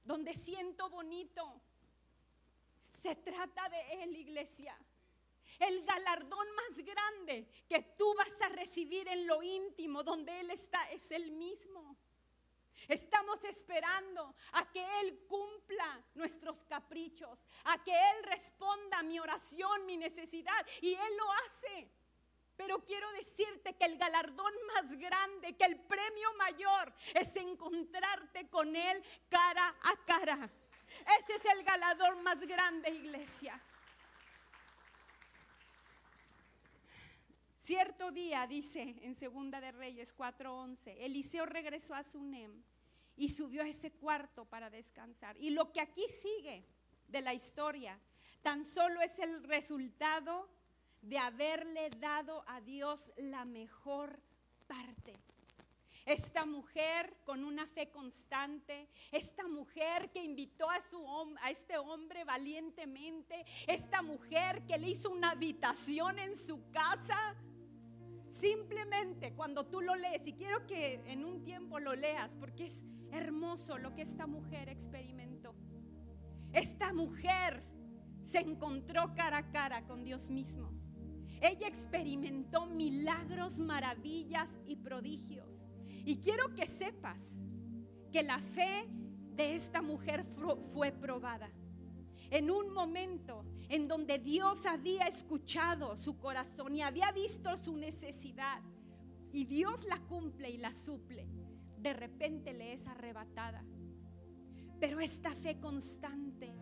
[0.06, 1.62] Donde siento bonito.
[2.94, 4.74] Se trata de Él, iglesia.
[5.62, 10.90] El galardón más grande que tú vas a recibir en lo íntimo donde Él está
[10.90, 11.96] es el mismo.
[12.88, 19.86] Estamos esperando a que Él cumpla nuestros caprichos, a que Él responda a mi oración,
[19.86, 21.92] mi necesidad, y Él lo hace.
[22.58, 28.76] Pero quiero decirte que el galardón más grande, que el premio mayor es encontrarte con
[28.76, 30.50] Él cara a cara.
[31.20, 33.62] Ese es el galardón más grande, iglesia.
[37.62, 42.64] Cierto día, dice en Segunda de Reyes 4:11, Eliseo regresó a Sunem
[43.16, 45.38] y subió a ese cuarto para descansar.
[45.38, 46.66] Y lo que aquí sigue
[47.08, 48.00] de la historia,
[48.42, 50.50] tan solo es el resultado
[51.04, 54.20] de haberle dado a Dios la mejor
[54.66, 55.20] parte.
[56.08, 62.24] Esta mujer con una fe constante, esta mujer que invitó a, su, a este hombre
[62.24, 67.36] valientemente, esta mujer que le hizo una habitación en su casa,
[68.32, 72.86] Simplemente cuando tú lo lees, y quiero que en un tiempo lo leas, porque es
[73.12, 75.54] hermoso lo que esta mujer experimentó.
[76.54, 77.62] Esta mujer
[78.22, 80.72] se encontró cara a cara con Dios mismo.
[81.42, 85.68] Ella experimentó milagros, maravillas y prodigios.
[86.06, 87.46] Y quiero que sepas
[88.14, 88.88] que la fe
[89.36, 90.26] de esta mujer
[90.74, 91.52] fue probada
[92.30, 98.62] en un momento en donde Dios había escuchado su corazón y había visto su necesidad
[99.32, 101.26] y Dios la cumple y la suple,
[101.78, 103.64] de repente le es arrebatada.
[104.78, 106.54] Pero esta fe constante,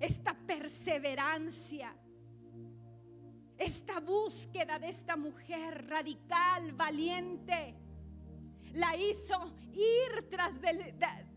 [0.00, 1.94] esta perseverancia,
[3.58, 7.76] esta búsqueda de esta mujer radical, valiente,
[8.72, 10.96] la hizo ir tras, del,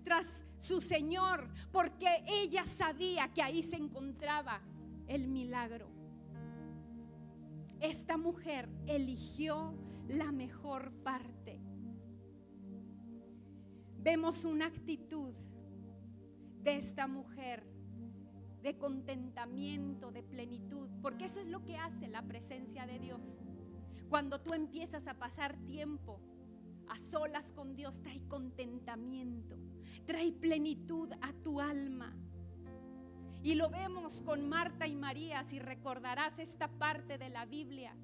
[0.09, 4.59] tras su Señor, porque ella sabía que ahí se encontraba
[5.05, 5.87] el milagro.
[7.79, 9.75] Esta mujer eligió
[10.07, 11.61] la mejor parte.
[13.99, 15.35] Vemos una actitud
[16.63, 17.63] de esta mujer
[18.63, 23.39] de contentamiento, de plenitud, porque eso es lo que hace la presencia de Dios.
[24.09, 26.19] Cuando tú empiezas a pasar tiempo
[26.89, 29.57] a solas con Dios, trae contentamiento,
[30.05, 32.15] trae plenitud a tu alma.
[33.41, 37.95] Y lo vemos con Marta y María, si recordarás esta parte de la Biblia,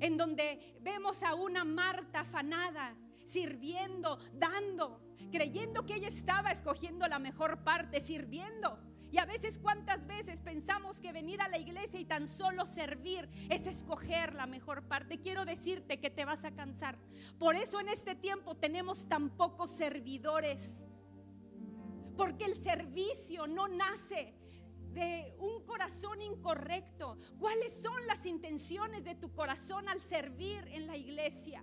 [0.00, 2.94] en donde vemos a una Marta afanada,
[3.24, 5.00] sirviendo, dando,
[5.30, 8.78] creyendo que ella estaba escogiendo la mejor parte, sirviendo.
[9.12, 13.28] Y a veces cuántas veces pensamos que venir a la iglesia y tan solo servir
[13.50, 15.20] es escoger la mejor parte.
[15.20, 16.98] Quiero decirte que te vas a cansar.
[17.38, 20.86] Por eso en este tiempo tenemos tan pocos servidores.
[22.16, 24.32] Porque el servicio no nace
[24.94, 27.18] de un corazón incorrecto.
[27.38, 31.62] ¿Cuáles son las intenciones de tu corazón al servir en la iglesia?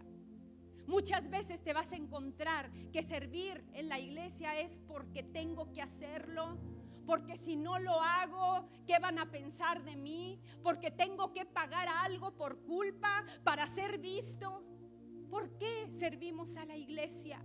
[0.85, 5.83] Muchas veces te vas a encontrar que servir en la iglesia es porque tengo que
[5.83, 6.57] hacerlo,
[7.09, 10.39] porque si no lo hago, ¿qué van a pensar de mí?
[10.61, 14.63] Porque tengo que pagar algo por culpa para ser visto.
[15.27, 17.43] ¿Por qué servimos a la iglesia?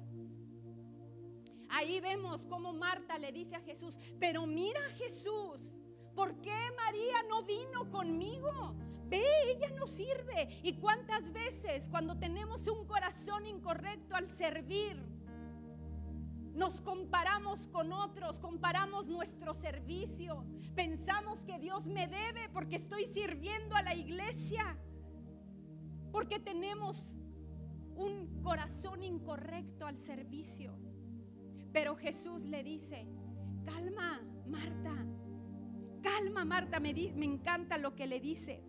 [1.71, 5.79] Ahí vemos cómo Marta le dice a Jesús, pero mira Jesús,
[6.15, 8.75] ¿por qué María no vino conmigo?
[9.07, 10.47] Ve, ella no sirve.
[10.63, 15.14] ¿Y cuántas veces cuando tenemos un corazón incorrecto al servir,
[16.55, 20.45] nos comparamos con otros, comparamos nuestro servicio.
[20.75, 24.79] Pensamos que Dios me debe porque estoy sirviendo a la iglesia.
[26.13, 27.17] Porque tenemos
[27.97, 30.79] un corazón incorrecto al servicio.
[31.73, 33.07] Pero Jesús le dice,
[33.65, 34.95] calma, Marta.
[36.03, 36.79] Calma, Marta.
[36.79, 38.63] Me, encanta lo que le dice.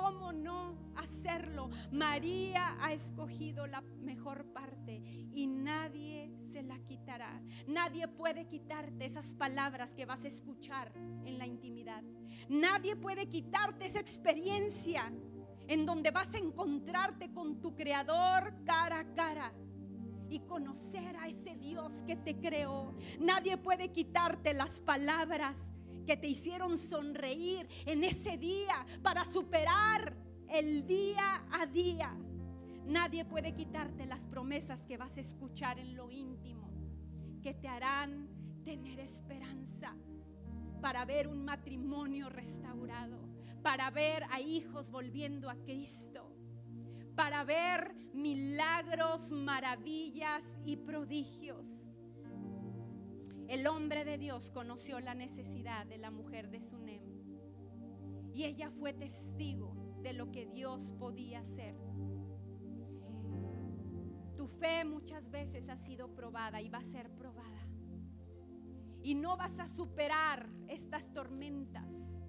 [0.00, 1.70] ¿Cómo no hacerlo?
[1.90, 7.42] María ha escogido la mejor parte y nadie se la quitará.
[7.66, 10.92] Nadie puede quitarte esas palabras que vas a escuchar
[11.24, 12.04] en la intimidad.
[12.48, 15.12] Nadie puede quitarte esa experiencia
[15.66, 19.52] en donde vas a encontrarte con tu creador cara a cara
[20.30, 22.94] y conocer a ese Dios que te creó.
[23.18, 25.72] Nadie puede quitarte las palabras
[26.08, 30.16] que te hicieron sonreír en ese día para superar
[30.48, 32.16] el día a día.
[32.86, 36.72] Nadie puede quitarte las promesas que vas a escuchar en lo íntimo,
[37.42, 38.26] que te harán
[38.64, 39.94] tener esperanza
[40.80, 43.28] para ver un matrimonio restaurado,
[43.62, 46.34] para ver a hijos volviendo a Cristo,
[47.16, 51.86] para ver milagros, maravillas y prodigios.
[53.48, 57.00] El hombre de Dios conoció la necesidad de la mujer de Sunem
[58.34, 61.74] y ella fue testigo de lo que Dios podía hacer.
[64.36, 67.66] Tu fe muchas veces ha sido probada y va a ser probada.
[69.02, 72.26] Y no vas a superar estas tormentas.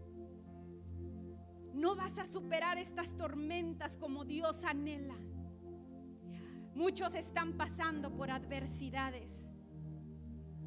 [1.74, 5.18] No vas a superar estas tormentas como Dios anhela.
[6.76, 9.59] Muchos están pasando por adversidades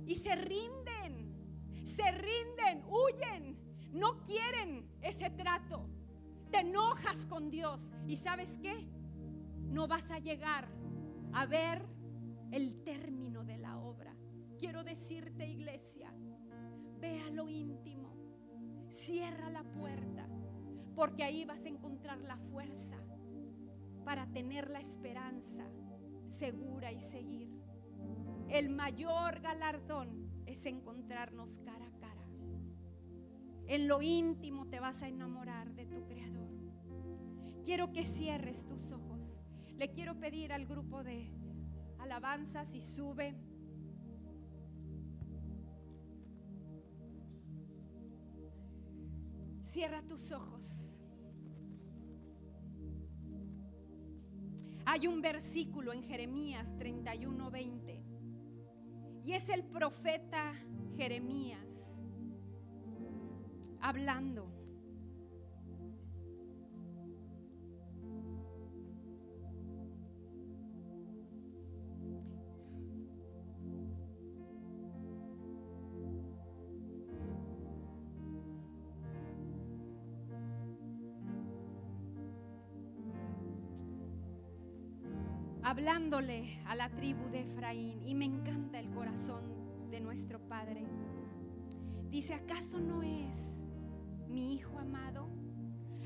[0.06, 3.58] y se rinden, se rinden, huyen,
[3.92, 5.88] no quieren ese trato.
[6.50, 8.86] Te enojas con Dios y sabes qué?
[9.68, 10.68] No vas a llegar
[11.32, 11.82] a ver
[12.50, 14.14] el término de la obra.
[14.58, 16.12] Quiero decirte, iglesia,
[17.00, 18.14] ve a lo íntimo,
[18.90, 20.28] cierra la puerta,
[20.94, 22.96] porque ahí vas a encontrar la fuerza
[24.04, 25.64] para tener la esperanza
[26.26, 27.51] segura y seguir
[28.52, 32.26] el mayor galardón es encontrarnos cara a cara.
[33.66, 36.50] En lo íntimo te vas a enamorar de tu Creador.
[37.64, 39.42] Quiero que cierres tus ojos.
[39.78, 41.30] Le quiero pedir al grupo de
[41.98, 43.34] alabanzas y sube.
[49.64, 51.00] Cierra tus ojos.
[54.84, 58.01] Hay un versículo en Jeremías 31:20
[59.24, 60.54] y es el profeta
[60.96, 62.04] Jeremías
[63.80, 64.61] hablando.
[85.82, 89.42] Hablándole a la tribu de Efraín y me encanta el corazón
[89.90, 90.86] de nuestro Padre.
[92.08, 93.68] Dice, ¿acaso no es
[94.28, 95.28] mi hijo amado?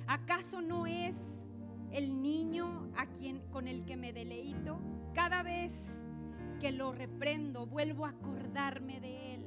[0.07, 1.53] ¿Acaso no es
[1.93, 4.81] el niño a quien con el que me deleito?
[5.13, 6.07] Cada vez
[6.59, 9.47] que lo reprendo, vuelvo a acordarme de él.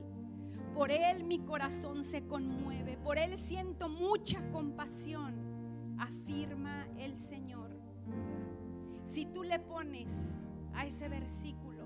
[0.76, 5.34] Por él mi corazón se conmueve, por él siento mucha compasión,
[5.98, 7.69] afirma el Señor.
[9.10, 11.84] Si tú le pones a ese versículo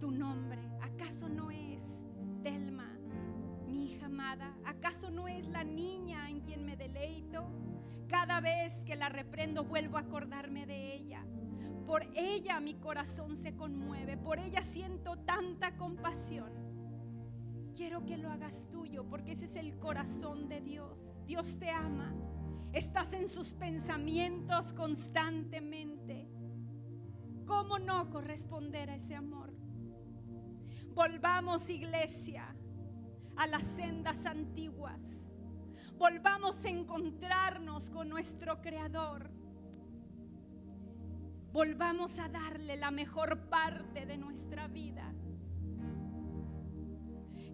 [0.00, 2.06] tu nombre, ¿acaso no es
[2.42, 2.96] Telma?
[3.68, 4.56] hija amada?
[4.64, 7.46] ¿Acaso no es la niña en quien me deleito?
[8.08, 11.26] Cada vez que la reprendo vuelvo a acordarme de ella.
[11.86, 16.50] Por ella mi corazón se conmueve, por ella siento tanta compasión.
[17.76, 21.20] Quiero que lo hagas tuyo porque ese es el corazón de Dios.
[21.26, 22.14] Dios te ama.
[22.72, 25.95] Estás en sus pensamientos constantemente.
[27.46, 29.54] ¿Cómo no corresponder a ese amor?
[30.94, 32.56] Volvamos iglesia
[33.36, 35.36] a las sendas antiguas.
[35.96, 39.30] Volvamos a encontrarnos con nuestro Creador.
[41.52, 45.14] Volvamos a darle la mejor parte de nuestra vida.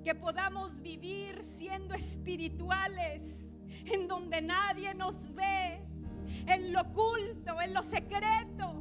[0.03, 5.87] Que podamos vivir siendo espirituales, en donde nadie nos ve,
[6.47, 8.72] en lo oculto, en lo secreto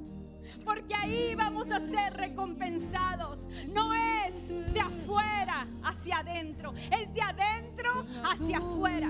[0.63, 3.49] porque ahí vamos a ser recompensados.
[3.73, 9.09] No es de afuera hacia adentro, es de adentro hacia afuera.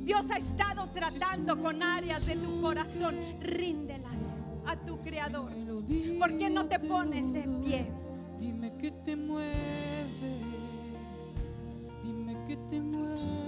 [0.00, 3.16] Dios ha estado tratando con áreas de tu corazón.
[3.40, 5.52] Ríndelas a tu Creador.
[6.18, 7.90] ¿Por qué no te pones de pie?
[8.38, 9.54] Dime que te mueve,
[12.04, 13.47] dime que te mueve.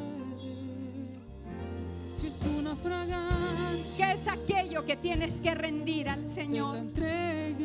[2.20, 6.92] ¿Qué es aquello que tienes que rendir al Señor?
[6.94, 7.56] ¿Qué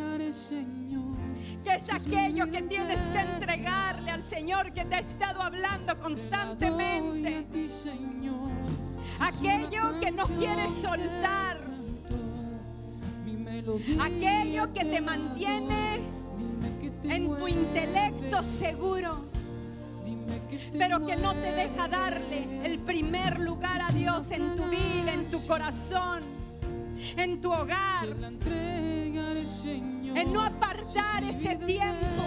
[1.76, 7.46] es aquello que tienes que entregarle al Señor que te ha estado hablando constantemente?
[9.20, 11.60] Aquello que no quieres soltar.
[14.00, 16.00] Aquello que te mantiene
[17.04, 19.35] en tu intelecto seguro
[20.78, 25.30] pero que no te deja darle el primer lugar a Dios en tu vida, en
[25.30, 26.24] tu corazón,
[27.18, 28.08] en tu hogar,
[30.16, 32.24] en no apartar ese tiempo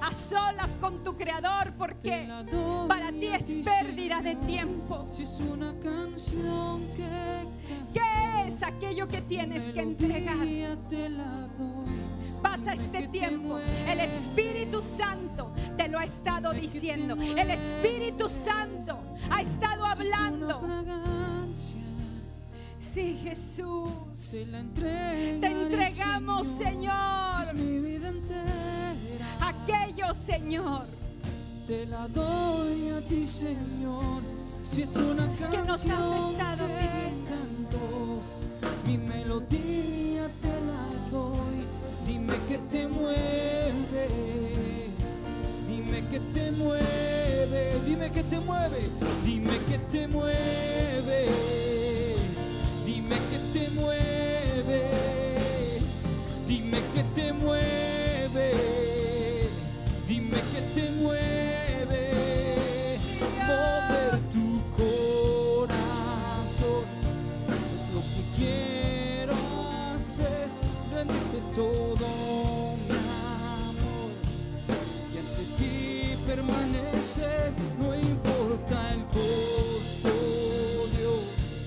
[0.00, 2.26] a solas con tu creador porque
[2.88, 5.04] para ti es pérdida de tiempo.
[7.92, 10.36] ¿Qué es aquello que tienes que entregar?
[12.42, 13.58] Pasa este tiempo.
[13.88, 17.16] El Espíritu Santo te lo ha estado diciendo.
[17.36, 18.98] El Espíritu Santo
[19.30, 20.60] ha estado hablando.
[22.78, 23.90] Sí, Jesús.
[24.74, 26.94] Te entregamos, Señor.
[29.40, 30.86] Aquello, Señor.
[31.66, 34.22] Te la doy a ti, Señor.
[34.62, 38.20] Si es una canción que nos has estado pidiendo.
[38.86, 40.79] Mi melodía te la
[42.30, 44.08] Dime que te mueve,
[45.66, 48.88] dime que te mueve, dime que te mueve,
[49.24, 51.26] dime que te mueve,
[52.86, 54.90] dime que te mueve,
[56.46, 57.69] dime que te mueve,
[77.78, 80.08] no importa el costo,
[80.96, 81.66] Dios,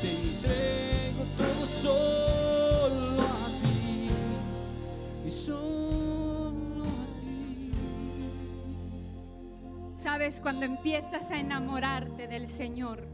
[0.00, 4.10] te entrego todo solo a ti
[5.26, 7.72] y solo a ti.
[9.94, 13.06] Sabes, cuando empiezas a enamorarte del Señor,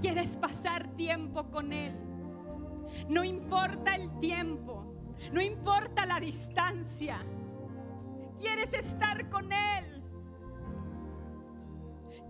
[0.00, 1.92] quieres pasar tiempo con Él.
[3.08, 4.84] No importa el tiempo,
[5.32, 7.18] No importa la distancia.
[8.38, 10.02] Quieres estar con Él.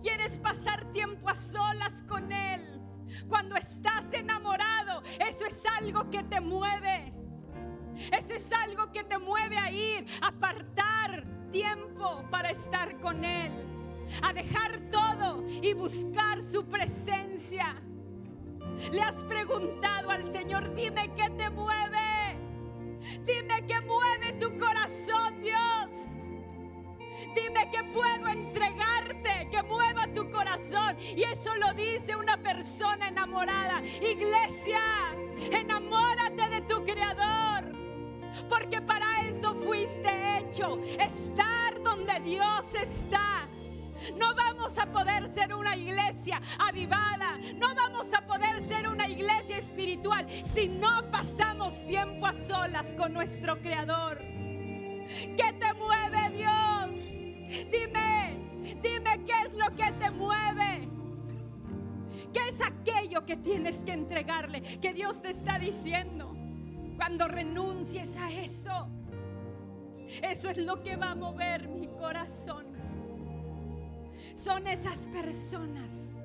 [0.01, 2.81] Quieres pasar tiempo a solas con Él.
[3.27, 7.13] Cuando estás enamorado, eso es algo que te mueve.
[8.11, 13.51] Eso es algo que te mueve a ir, a apartar tiempo para estar con Él.
[14.21, 17.75] A dejar todo y buscar su presencia.
[18.91, 22.37] Le has preguntado al Señor, dime qué te mueve.
[23.25, 24.26] Dime qué mueve
[27.37, 30.97] Dime que puedo entregarte, que mueva tu corazón.
[30.99, 33.81] Y eso lo dice una persona enamorada.
[34.01, 34.81] Iglesia,
[35.51, 37.71] enamórate de tu Creador.
[38.49, 40.79] Porque para eso fuiste hecho.
[40.99, 43.47] Estar donde Dios está.
[44.15, 47.37] No vamos a poder ser una iglesia avivada.
[47.55, 53.13] No vamos a poder ser una iglesia espiritual si no pasamos tiempo a solas con
[53.13, 54.17] nuestro Creador.
[55.07, 57.06] ¿Qué te mueve Dios?
[63.27, 64.61] Que tienes que entregarle?
[64.61, 66.35] Que Dios te está diciendo.
[66.95, 68.89] Cuando renuncies a eso,
[70.23, 72.77] eso es lo que va a mover mi corazón
[74.35, 76.23] son esas personas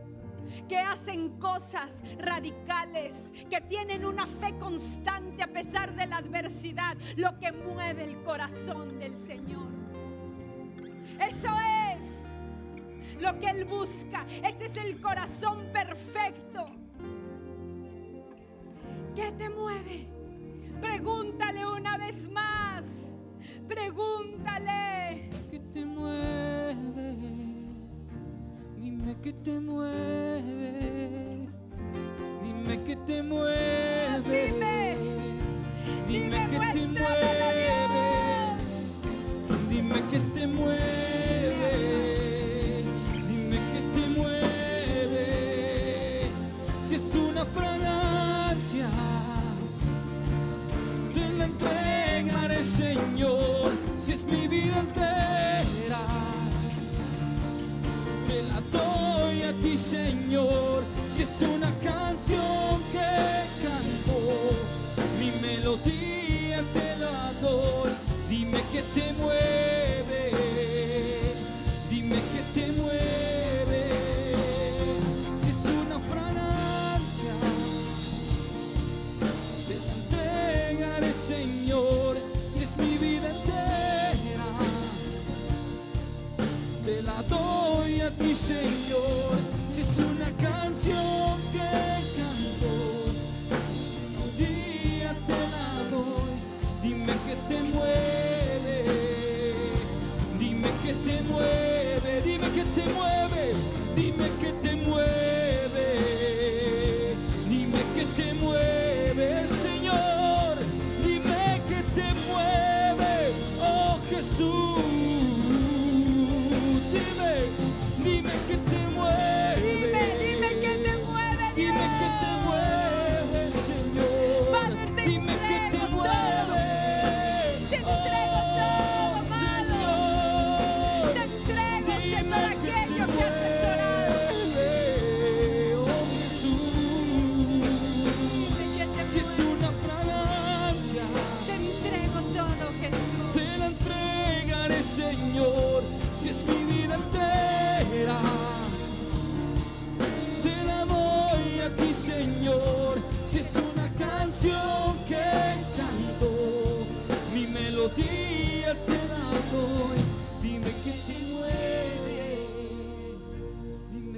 [0.68, 7.38] que hacen cosas radicales, que tienen una fe constante a pesar de la adversidad, lo
[7.38, 9.68] que mueve el corazón del Señor.
[11.18, 11.48] Eso
[11.96, 12.30] es
[13.20, 16.81] lo que Él busca, ese es el corazón perfecto.
[19.14, 20.08] ¿Qué te mueve?
[20.80, 23.18] Pregúntale una vez más,
[23.68, 25.28] pregúntale.
[25.50, 27.16] ¿Qué te mueve?
[28.78, 31.46] Dime que te mueve.
[32.42, 34.22] Dime que te mueve.
[34.24, 34.96] Dime.
[36.08, 38.56] Dime que te mueve.
[39.68, 40.82] Dime que te mueve.
[43.28, 45.26] Dime que te mueve.
[46.80, 47.81] Si es una fragancia,
[52.62, 53.72] Señor.
[53.96, 56.00] Si es mi vida entera,
[58.28, 60.84] te la doy a ti, Señor.
[61.08, 64.52] Si es una canción que canto,
[65.18, 67.92] mi melodía te la doy.
[68.28, 69.71] Dime que te mueve.